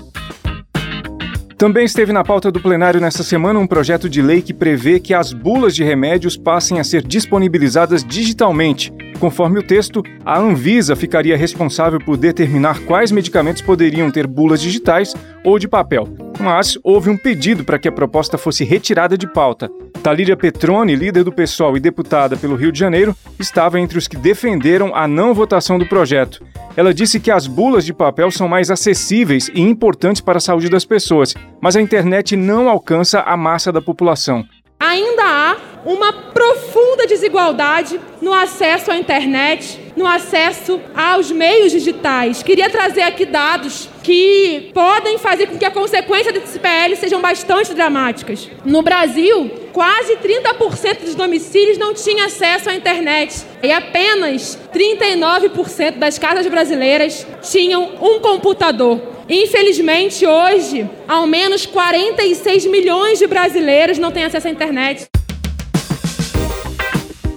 Também 1.59 1.85
esteve 1.85 2.13
na 2.13 2.23
pauta 2.23 2.53
do 2.53 2.61
plenário 2.61 3.01
nesta 3.01 3.25
semana 3.25 3.59
um 3.59 3.67
projeto 3.67 4.09
de 4.09 4.23
lei 4.23 4.41
que 4.41 4.55
prevê 4.55 5.01
que 5.01 5.13
as 5.13 5.33
bulas 5.33 5.75
de 5.75 5.83
remédios 5.83 6.37
passem 6.37 6.79
a 6.79 6.85
ser 6.85 7.03
disponibilizadas 7.05 8.05
digitalmente. 8.05 8.93
Conforme 9.19 9.59
o 9.59 9.63
texto, 9.63 10.03
a 10.25 10.39
Anvisa 10.39 10.95
ficaria 10.95 11.37
responsável 11.37 11.99
por 11.99 12.17
determinar 12.17 12.81
quais 12.81 13.11
medicamentos 13.11 13.61
poderiam 13.61 14.11
ter 14.13 14.29
bulas 14.29 14.61
digitais 14.61 15.13
ou 15.43 15.59
de 15.59 15.67
papel. 15.67 16.09
Mas 16.39 16.79
houve 16.85 17.11
um 17.11 17.17
pedido 17.17 17.65
para 17.65 17.81
que 17.81 17.89
a 17.89 17.93
proposta 17.93 18.39
fosse 18.39 18.63
retirada 18.63 19.19
de 19.19 19.27
pauta. 19.27 19.69
Talíria 20.05 20.37
Petroni, 20.37 20.95
líder 20.95 21.25
do 21.25 21.33
PSOL 21.33 21.77
e 21.77 21.81
deputada 21.81 22.37
pelo 22.37 22.55
Rio 22.55 22.71
de 22.71 22.79
Janeiro, 22.79 23.15
estava 23.41 23.81
entre 23.81 23.99
os 23.99 24.07
que 24.07 24.17
defenderam 24.17 24.95
a 24.95 25.09
não 25.09 25.35
votação 25.35 25.81
do 25.81 25.87
projeto. 25.87 26.41
Ela 26.77 26.95
disse 26.95 27.19
que 27.19 27.33
as 27.33 27.49
bulas 27.49 27.85
de 27.85 27.93
papel 27.93 28.31
são 28.31 28.47
mais 28.47 28.71
acessíveis 28.71 29.51
e 29.53 29.61
importantes 29.61 30.23
para 30.23 30.39
a 30.39 30.41
saúde 30.41 30.69
das 30.69 30.85
pessoas, 30.85 31.35
mas 31.61 31.75
a 31.75 31.81
internet 31.81 32.37
não 32.37 32.69
alcança 32.69 33.21
a 33.21 33.37
massa 33.37 33.73
da 33.73 33.83
população. 33.83 34.45
Ainda 34.79 35.25
há 35.25 35.57
uma 35.89 36.13
profunda 36.13 37.07
desigualdade 37.07 37.99
no 38.21 38.35
acesso 38.35 38.91
à 38.91 38.99
internet, 38.99 39.81
no 39.97 40.07
acesso 40.07 40.79
aos 40.95 41.31
meios 41.31 41.73
digitais. 41.73 42.43
Queria 42.43 42.69
trazer 42.69 43.01
aqui 43.01 43.25
dados 43.25 43.89
que 44.03 44.71
podem 44.75 45.17
fazer 45.17 45.47
com 45.47 45.57
que 45.57 45.65
a 45.65 45.71
consequência 45.71 46.31
desse 46.31 46.59
PL 46.59 46.95
sejam 46.95 47.23
bastante 47.23 47.73
dramáticas. 47.73 48.51
No 48.67 48.83
Brasil, 48.83 49.51
quase 49.73 50.17
30% 50.17 51.05
dos 51.05 51.15
domicílios 51.15 51.79
não 51.79 51.95
tinham 51.95 52.27
acesso 52.27 52.69
à 52.69 52.75
internet 52.75 53.47
e 53.63 53.73
apenas 53.73 54.59
39% 54.75 55.93
das 55.93 56.19
casas 56.19 56.47
brasileiras 56.47 57.27
tinham 57.41 57.93
um 58.03 58.21
computador. 58.21 59.01
Infelizmente, 59.27 60.27
hoje, 60.27 60.89
ao 61.07 61.27
menos 61.27 61.65
46 61.65 62.67
milhões 62.67 63.19
de 63.19 63.27
brasileiros 63.27 63.99
não 63.99 64.13
têm 64.13 64.25
acesso 64.25 64.49
à 64.49 64.51
internet. 64.51 65.09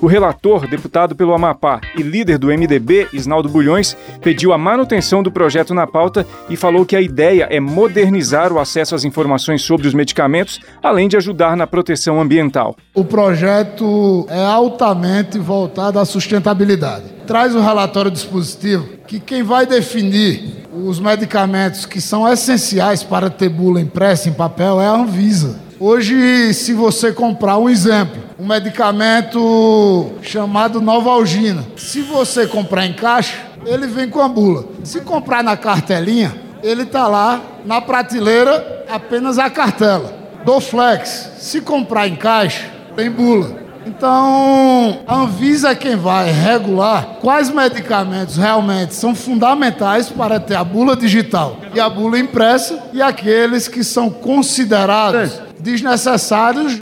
O 0.02 0.08
relator, 0.08 0.68
deputado 0.68 1.16
pelo 1.16 1.32
Amapá 1.32 1.80
e 1.96 2.02
líder 2.02 2.40
do 2.40 2.48
MDB, 2.48 3.08
Isnaldo 3.14 3.48
Bulhões, 3.48 3.96
pediu 4.20 4.52
a 4.52 4.58
manutenção 4.58 5.22
do 5.22 5.32
projeto 5.32 5.76
na 5.76 5.86
pauta 5.86 6.26
e 6.50 6.56
falou 6.56 6.88
que 6.88 6.96
a 6.96 7.02
ideia 7.02 7.48
é 7.52 7.60
modernizar 7.60 8.52
o 8.52 8.58
acesso 8.58 8.96
às 8.96 9.04
informações 9.04 9.62
sobre 9.62 9.88
os 9.88 9.94
medicamentos, 9.94 10.60
além 10.82 11.08
de 11.08 11.18
ajudar 11.18 11.56
na 11.56 11.68
proteção 11.68 12.20
ambiental. 12.20 12.76
O 12.96 13.06
projeto 13.06 14.26
é 14.28 14.44
altamente 14.44 15.38
voltado 15.38 16.00
à 16.00 16.04
sustentabilidade. 16.04 17.06
Traz 17.28 17.54
o 17.54 17.62
relatório 17.62 18.10
dispositivo 18.10 18.88
que 19.06 19.20
quem 19.20 19.44
vai 19.44 19.68
definir 19.68 20.66
os 20.74 21.00
medicamentos 21.00 21.86
que 21.86 22.02
são 22.02 22.28
essenciais 22.28 23.04
para 23.04 23.30
ter 23.30 23.50
bula 23.50 23.80
impressa 23.80 24.30
em 24.30 24.34
papel 24.34 24.82
é 24.82 24.88
a 24.88 24.94
Anvisa. 24.94 25.60
Hoje, 25.80 26.54
se 26.54 26.74
você 26.74 27.12
comprar 27.12 27.58
um 27.58 27.68
exemplo, 27.70 28.21
um 28.42 28.48
medicamento 28.48 30.14
chamado 30.24 30.82
Novalgina, 30.82 31.64
se 31.78 32.02
você 32.02 32.48
comprar 32.48 32.88
em 32.88 32.94
caixa, 32.94 33.38
ele 33.68 33.86
vem 33.86 34.10
com 34.10 34.20
a 34.20 34.28
bula. 34.28 34.66
Se 34.84 35.02
comprar 35.02 35.44
na 35.44 35.56
cartelinha, 35.56 36.36
ele 36.64 36.82
está 36.82 37.08
lá 37.08 37.40
na 37.64 37.80
prateleira 37.80 38.84
apenas 38.90 39.38
a 39.38 39.48
cartela. 39.48 40.12
Do 40.44 40.60
Flex, 40.60 41.34
se 41.38 41.62
comprar 41.62 42.08
em 42.08 42.16
caixa, 42.16 42.66
tem 42.96 43.12
bula. 43.12 43.62
Então, 43.86 45.02
a 45.06 45.18
Anvisa 45.18 45.70
é 45.70 45.76
quem 45.76 45.96
vai 45.96 46.32
regular 46.32 47.18
quais 47.22 47.52
medicamentos 47.52 48.38
realmente 48.38 48.96
são 48.96 49.14
fundamentais 49.14 50.10
para 50.10 50.40
ter 50.40 50.56
a 50.56 50.64
bula 50.64 50.96
digital 50.96 51.58
e 51.76 51.80
a 51.80 51.88
bula 51.88 52.18
impressa 52.18 52.90
e 52.92 53.04
aqueles 53.04 53.68
que 53.68 53.84
são 53.84 54.10
considerados 54.10 55.40
desnecessários. 55.60 56.80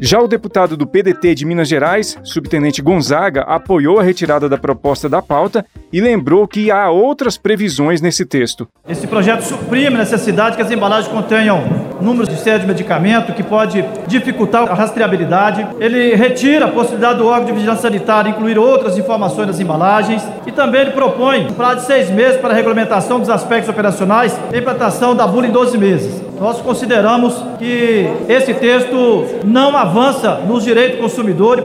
Já 0.00 0.20
o 0.20 0.28
deputado 0.28 0.76
do 0.76 0.86
PDT 0.86 1.34
de 1.34 1.44
Minas 1.44 1.66
Gerais, 1.66 2.16
subtenente 2.22 2.80
Gonzaga, 2.80 3.42
apoiou 3.42 3.98
a 3.98 4.02
retirada 4.02 4.48
da 4.48 4.56
proposta 4.56 5.08
da 5.08 5.20
pauta 5.20 5.66
e 5.92 6.00
lembrou 6.00 6.46
que 6.46 6.70
há 6.70 6.88
outras 6.88 7.36
previsões 7.36 8.00
nesse 8.00 8.24
texto. 8.24 8.68
Esse 8.88 9.08
projeto 9.08 9.42
suprime 9.42 9.96
a 9.96 9.98
necessidade 9.98 10.54
que 10.54 10.62
as 10.62 10.70
embalagens 10.70 11.12
contenham 11.12 11.64
números 12.00 12.28
de 12.28 12.36
série 12.36 12.60
de 12.60 12.66
medicamento, 12.66 13.32
que 13.32 13.42
pode 13.42 13.84
dificultar 14.06 14.70
a 14.70 14.74
rastreabilidade. 14.74 15.66
Ele 15.78 16.14
retira 16.14 16.66
a 16.66 16.68
possibilidade 16.68 17.18
do 17.18 17.26
órgão 17.26 17.46
de 17.46 17.52
vigilância 17.52 17.82
sanitária 17.82 18.30
incluir 18.30 18.58
outras 18.58 18.98
informações 18.98 19.46
nas 19.46 19.60
embalagens. 19.60 20.22
E 20.46 20.52
também 20.52 20.82
ele 20.82 20.90
propõe 20.90 21.46
um 21.46 21.52
prazo 21.52 21.80
de 21.80 21.86
seis 21.86 22.10
meses 22.10 22.40
para 22.40 22.50
a 22.50 22.56
regulamentação 22.56 23.18
dos 23.18 23.30
aspectos 23.30 23.68
operacionais 23.68 24.38
e 24.52 24.58
implantação 24.58 25.14
da 25.14 25.26
bula 25.26 25.46
em 25.46 25.50
12 25.50 25.78
meses. 25.78 26.22
Nós 26.40 26.60
consideramos 26.60 27.34
que 27.58 28.08
esse 28.28 28.54
texto 28.54 29.26
não 29.44 29.76
avança 29.76 30.40
nos 30.46 30.62
direitos 30.62 30.96
do 30.96 31.02
consumidor. 31.02 31.62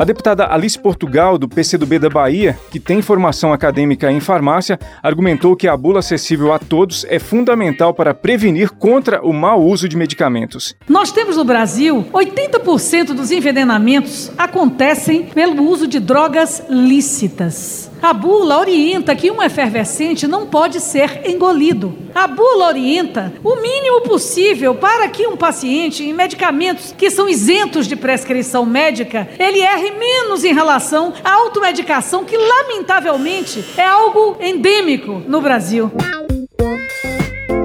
A 0.00 0.04
deputada 0.04 0.50
Alice 0.50 0.78
Portugal, 0.78 1.36
do 1.36 1.46
PCdoB 1.46 1.98
da 1.98 2.08
Bahia, 2.08 2.58
que 2.70 2.80
tem 2.80 3.02
formação 3.02 3.52
acadêmica 3.52 4.10
em 4.10 4.18
farmácia, 4.18 4.80
argumentou 5.02 5.54
que 5.54 5.68
a 5.68 5.76
bula 5.76 5.98
acessível 5.98 6.54
a 6.54 6.58
todos 6.58 7.04
é 7.04 7.18
fundamental 7.18 7.92
para 7.92 8.14
prevenir 8.14 8.70
contra 8.70 9.20
o 9.22 9.30
mau 9.30 9.60
uso 9.62 9.86
de 9.86 9.98
medicamentos. 9.98 10.74
Nós 10.88 11.12
temos 11.12 11.36
no 11.36 11.44
Brasil 11.44 12.06
80% 12.14 13.08
dos 13.08 13.30
envenenamentos 13.30 14.32
acontecem 14.38 15.24
pelo 15.24 15.62
uso 15.64 15.86
de 15.86 16.00
drogas 16.00 16.62
lícitas. 16.70 17.90
A 18.02 18.14
bula 18.14 18.58
orienta 18.58 19.14
que 19.14 19.30
um 19.30 19.42
efervescente 19.42 20.26
não 20.26 20.46
pode 20.46 20.80
ser 20.80 21.28
engolido. 21.28 21.94
A 22.14 22.26
bula 22.26 22.68
orienta 22.68 23.30
o 23.44 23.56
mínimo 23.56 24.00
possível 24.00 24.74
para 24.74 25.06
que 25.10 25.26
um 25.26 25.36
paciente 25.36 26.02
em 26.02 26.14
medicamentos 26.14 26.94
que 26.96 27.10
são 27.10 27.28
isentos 27.28 27.86
de 27.86 27.96
prescrição 27.96 28.64
médica, 28.64 29.28
ele 29.38 29.60
erre 29.90 29.98
menos 29.98 30.44
em 30.44 30.54
relação 30.54 31.12
à 31.24 31.32
automedicação, 31.32 32.24
que 32.24 32.36
lamentavelmente 32.36 33.64
é 33.76 33.84
algo 33.84 34.36
endêmico 34.40 35.22
no 35.26 35.40
Brasil. 35.40 35.90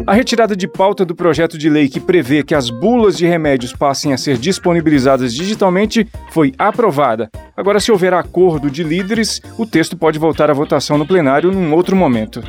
A 0.07 0.13
retirada 0.13 0.55
de 0.55 0.67
pauta 0.67 1.03
do 1.03 1.15
projeto 1.15 1.57
de 1.57 1.67
lei 1.67 1.89
que 1.89 1.99
prevê 1.99 2.43
que 2.43 2.53
as 2.53 2.69
bulas 2.69 3.17
de 3.17 3.25
remédios 3.25 3.73
passem 3.73 4.13
a 4.13 4.17
ser 4.17 4.37
disponibilizadas 4.37 5.33
digitalmente 5.33 6.07
foi 6.29 6.53
aprovada. 6.59 7.29
Agora, 7.57 7.79
se 7.79 7.91
houver 7.91 8.13
acordo 8.13 8.69
de 8.69 8.83
líderes, 8.83 9.41
o 9.57 9.65
texto 9.65 9.97
pode 9.97 10.19
voltar 10.19 10.51
à 10.51 10.53
votação 10.53 10.97
no 10.97 11.07
plenário 11.07 11.51
num 11.51 11.73
outro 11.73 11.95
momento. 11.95 12.43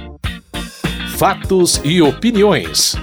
Fatos 1.16 1.80
e 1.83 2.02
opiniões. 2.02 2.95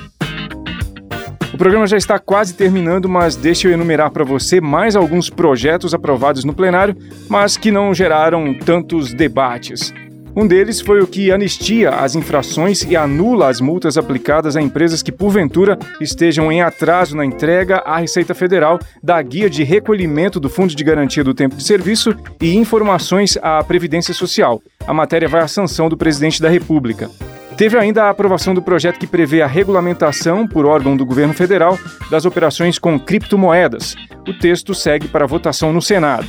Programa 1.64 1.88
já 1.88 1.96
está 1.96 2.20
quase 2.20 2.56
terminando, 2.56 3.08
mas 3.08 3.38
deixa 3.38 3.70
eu 3.70 3.72
enumerar 3.72 4.12
para 4.12 4.26
você 4.26 4.60
mais 4.60 4.98
alguns 4.98 5.30
projetos 5.30 5.94
aprovados 5.94 6.44
no 6.44 6.54
plenário, 6.54 6.94
mas 7.30 7.56
que 7.56 7.72
não 7.72 7.94
geraram 7.94 8.54
tantos 8.54 9.14
debates. 9.14 9.94
Um 10.36 10.46
deles 10.46 10.82
foi 10.82 11.00
o 11.00 11.08
que 11.08 11.32
anistia 11.32 11.92
as 11.92 12.16
infrações 12.16 12.84
e 12.84 12.98
anula 12.98 13.48
as 13.48 13.62
multas 13.62 13.98
aplicadas 13.98 14.58
a 14.58 14.62
empresas 14.62 15.02
que, 15.02 15.10
porventura, 15.10 15.80
estejam 16.02 16.52
em 16.52 16.62
atraso 16.62 17.16
na 17.16 17.24
entrega 17.24 17.78
à 17.86 17.98
Receita 17.98 18.34
Federal 18.34 18.78
da 19.02 19.22
guia 19.22 19.50
de 19.50 19.64
recolhimento 19.64 20.42
do 20.42 20.50
Fundo 20.50 20.76
de 20.76 20.84
Garantia 20.84 21.24
do 21.24 21.34
Tempo 21.34 21.56
de 21.56 21.64
Serviço 21.64 22.14
e 22.42 22.58
informações 22.58 23.38
à 23.42 23.64
Previdência 23.64 24.14
Social. 24.14 24.62
A 24.86 24.94
matéria 24.94 25.30
vai 25.30 25.40
à 25.40 25.48
sanção 25.48 25.88
do 25.88 25.96
presidente 25.96 26.42
da 26.42 26.50
República. 26.50 27.10
Teve 27.58 27.78
ainda 27.78 28.06
a 28.06 28.10
aprovação 28.10 28.54
do 28.54 28.62
projeto 28.62 29.00
que 29.00 29.06
prevê 29.06 29.42
a 29.42 29.48
regulamentação, 29.48 30.48
por 30.48 30.66
órgão 30.66 30.98
do 30.98 31.06
governo 31.06 31.34
federal, 31.34 31.78
das 32.10 32.26
operações 32.26 32.80
com 32.80 33.00
criptomoedas. 33.00 33.96
O 34.28 34.34
texto 34.34 34.74
segue 34.74 35.08
para 35.08 35.28
votação 35.28 35.72
no 35.72 35.82
Senado. 35.82 36.28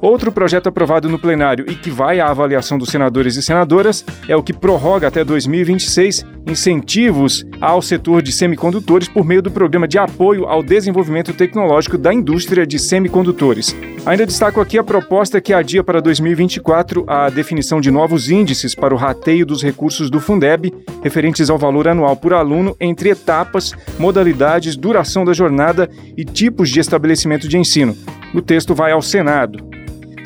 Outro 0.00 0.32
projeto 0.32 0.68
aprovado 0.68 1.10
no 1.10 1.18
plenário 1.18 1.66
e 1.68 1.74
que 1.74 1.90
vai 1.90 2.20
à 2.20 2.30
avaliação 2.30 2.78
dos 2.78 2.88
senadores 2.88 3.36
e 3.36 3.42
senadoras 3.42 4.04
é 4.26 4.34
o 4.34 4.42
que 4.42 4.52
prorroga 4.52 5.06
até 5.06 5.22
2026 5.22 6.24
incentivos 6.46 7.44
ao 7.60 7.82
setor 7.82 8.22
de 8.22 8.32
semicondutores 8.32 9.08
por 9.08 9.26
meio 9.26 9.42
do 9.42 9.50
Programa 9.50 9.86
de 9.86 9.98
Apoio 9.98 10.46
ao 10.46 10.62
Desenvolvimento 10.62 11.34
Tecnológico 11.34 11.98
da 11.98 12.14
Indústria 12.14 12.66
de 12.66 12.78
Semicondutores. 12.78 13.76
Ainda 14.06 14.24
destaco 14.24 14.58
aqui 14.58 14.78
a 14.78 14.82
proposta 14.82 15.38
que 15.38 15.52
adia 15.52 15.84
para 15.84 16.00
2024 16.00 17.04
a 17.06 17.28
definição 17.28 17.78
de 17.78 17.90
novos 17.90 18.30
índices 18.30 18.74
para 18.74 18.94
o 18.94 18.96
rateio 18.96 19.44
dos 19.44 19.62
recursos 19.62 20.08
do 20.08 20.18
Fundeb, 20.18 20.72
referentes 21.02 21.50
ao 21.50 21.58
valor 21.58 21.86
anual 21.86 22.16
por 22.16 22.32
aluno 22.32 22.74
entre 22.80 23.10
etapas, 23.10 23.74
modalidades, 23.98 24.76
duração 24.76 25.26
da 25.26 25.34
jornada 25.34 25.90
e 26.16 26.24
tipos 26.24 26.70
de 26.70 26.80
estabelecimento 26.80 27.46
de 27.46 27.58
ensino. 27.58 27.94
O 28.32 28.40
texto 28.40 28.74
vai 28.74 28.92
ao 28.92 29.02
Senado. 29.02 29.79